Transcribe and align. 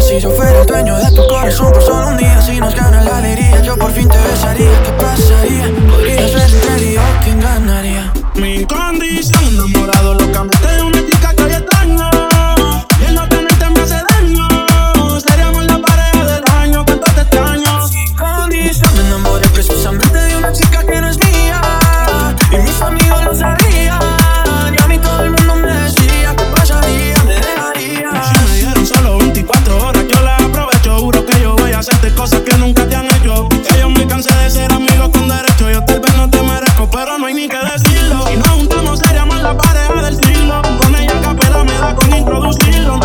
si 0.00 0.18
yo 0.18 0.30
fuera 0.30 0.62
el 0.62 0.66
dueño 0.66 0.96
de 0.98 1.10
tu 1.12 1.24
corazón 1.28 1.72
por 1.72 1.82
solo 1.82 2.08
un 2.08 2.16
día? 2.16 2.40
Si 2.42 2.58
nos 2.58 2.74
gana 2.74 3.02
la 3.02 3.18
alegría, 3.18 3.62
yo 3.62 3.76
por 3.76 3.92
fin 3.92 4.08
te 4.08 4.18
besaría. 4.18 4.82
¿Qué 4.82 4.92
pasaría? 4.92 5.79
nunca 32.60 32.86
te 32.86 32.94
han 32.94 33.06
hecho. 33.06 33.48
Que 33.48 33.80
yo 33.80 33.90
me 33.90 34.06
cansé 34.06 34.32
de 34.34 34.50
ser 34.50 34.72
amigos 34.72 35.08
con 35.10 35.28
derecho. 35.28 35.70
Yo 35.70 35.82
tal 35.84 36.00
vez 36.00 36.16
no 36.16 36.28
te 36.30 36.42
merezco, 36.42 36.88
pero 36.90 37.18
no 37.18 37.26
hay 37.26 37.34
ni 37.34 37.48
que 37.48 37.56
decirlo. 37.56 38.26
Si 38.28 38.36
nos 38.36 38.48
juntamos, 38.48 39.00
seríamos 39.00 39.40
la 39.42 39.56
pareja 39.56 40.02
del 40.02 40.16
siglo. 40.16 40.62
Con 40.78 40.94
ella 40.94 41.20
capela 41.22 41.64
me 41.64 41.72
da 41.72 41.94
con 41.94 42.14
introducirlo. 42.14 43.00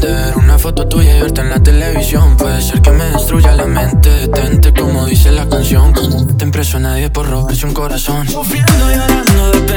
entender 0.00 0.36
Una 0.36 0.58
foto 0.58 0.86
tuya 0.86 1.16
y 1.16 1.20
verte 1.20 1.40
en 1.40 1.50
la 1.50 1.62
televisión. 1.62 2.36
Puede 2.36 2.60
ser 2.62 2.80
que 2.80 2.90
me 2.90 3.04
destruya 3.04 3.52
la 3.52 3.66
mente. 3.66 4.08
Detente 4.08 4.72
como 4.72 5.06
dice 5.06 5.30
la 5.30 5.48
canción. 5.48 5.92
Te 6.36 6.46
preso 6.46 6.78
a 6.78 6.80
nadie 6.80 7.10
por 7.10 7.28
robarse 7.28 7.66
un 7.66 7.74
corazón. 7.74 8.26
Sufriendo 8.28 8.90
y 8.90 8.96
llorando 8.96 9.69